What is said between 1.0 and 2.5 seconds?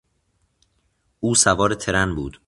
او سوار ترن بود.